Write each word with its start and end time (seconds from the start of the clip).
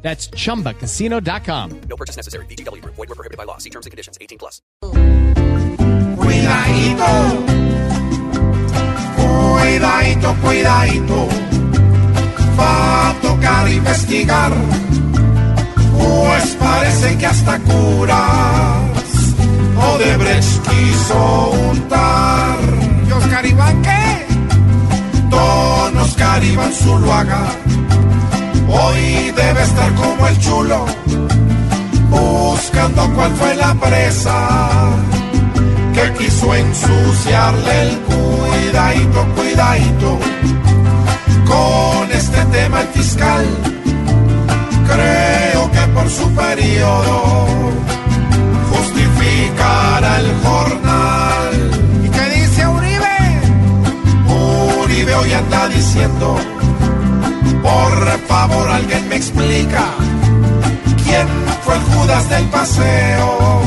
That's 0.00 0.30
chumbacasino.com. 0.30 1.80
No 1.88 1.96
purchase 1.96 2.16
necessary. 2.16 2.46
BGW. 2.46 2.82
Void 2.84 2.96
were 2.96 3.06
prohibited 3.14 3.36
by 3.36 3.44
law. 3.44 3.58
See 3.58 3.70
terms 3.70 3.84
and 3.84 3.90
conditions. 3.90 4.16
18 4.20 4.38
plus. 4.38 4.62
Cuidadito, 6.18 7.06
cuidadito, 9.16 10.34
cuidadito, 10.42 11.28
va 12.58 13.10
a 13.10 13.14
tocar 13.20 13.68
investigar, 13.68 14.52
pues 15.96 16.56
parece 16.58 17.16
que 17.18 17.26
hasta 17.26 17.58
curas 17.60 18.98
Odebrecht 19.76 20.68
quiso 20.68 21.50
untar. 21.70 22.58
¿Y 23.06 23.12
Oscar 23.12 23.46
Iván 23.46 23.82
qué? 23.82 24.26
Don 25.30 25.96
Oscar 25.98 26.44
Iván 26.44 26.72
Zuluaga, 26.72 27.46
buscando 32.68 33.08
cuál 33.14 33.32
fue 33.34 33.54
la 33.54 33.74
presa 33.74 34.48
que 35.94 36.12
quiso 36.18 36.54
ensuciarle 36.54 37.82
el 37.82 37.98
cuidadito, 38.00 39.26
cuidadito. 39.34 40.18
Con 41.46 42.12
este 42.12 42.44
tema 42.46 42.80
el 42.82 42.88
fiscal, 42.88 43.46
creo 44.86 45.70
que 45.70 45.80
por 45.94 46.10
su 46.10 46.30
periodo 46.34 47.46
justificará 48.70 50.20
el 50.20 50.32
jornal. 50.44 51.54
¿Y 52.04 52.08
qué 52.10 52.40
dice 52.40 52.66
Uribe? 52.66 53.18
Uribe 54.82 55.14
hoy 55.14 55.32
anda 55.32 55.68
diciendo, 55.68 56.36
por 57.62 58.20
favor 58.28 58.68
alguien 58.68 59.08
me 59.08 59.16
explica, 59.16 59.38
¿quién 59.38 59.47
del 62.08 62.44
paseo? 62.46 63.60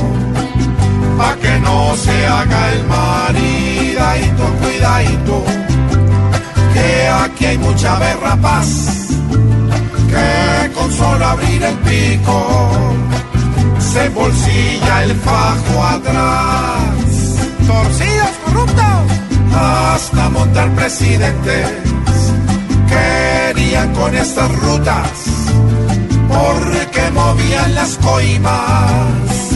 pa' 1.16 1.36
que 1.36 1.60
no 1.60 1.96
se 1.96 2.26
haga 2.26 2.72
el 2.74 2.84
maridadito, 2.88 4.44
cuidadito, 4.62 5.44
que 6.74 7.08
aquí 7.08 7.46
hay 7.46 7.58
mucha 7.60 8.00
berrapaz, 8.00 8.68
que 10.10 10.72
con 10.74 10.92
solo 10.92 11.24
abrir 11.24 11.62
el 11.64 11.76
pico 11.90 12.38
se 13.78 14.10
bolsilla 14.10 15.04
el 15.04 15.16
fajo 15.18 15.84
atrás. 15.84 16.82
Torcidos, 17.68 18.34
corruptos, 18.44 19.02
hasta 19.56 20.30
montar 20.30 20.70
presidentes 20.72 21.68
querían 22.90 23.94
con 23.94 24.16
estas 24.16 24.52
rutas, 24.64 25.10
porque 26.28 27.11
las 27.70 27.98
coimas 27.98 29.52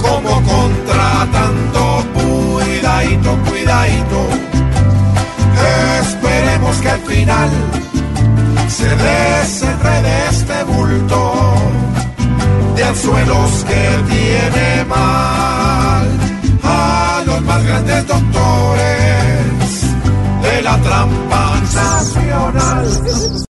como 0.00 0.42
contratando 0.42 2.04
cuidadito, 2.14 3.38
cuidadito. 3.48 4.28
Esperemos 6.00 6.76
que 6.78 6.88
al 6.88 7.00
final 7.00 7.50
se 8.68 8.88
desenrede 8.96 10.28
este 10.30 10.64
bulto 10.64 11.54
de 12.76 12.84
anzuelos 12.84 13.64
que 13.64 13.82
tiene 14.10 14.84
mal 14.86 16.08
a 16.64 17.22
los 17.26 17.42
más 17.42 17.62
grandes 17.64 18.06
doctores 18.06 18.82
de 20.42 20.62
la 20.62 20.76
trampa 20.78 21.60
nacional. 21.74 23.31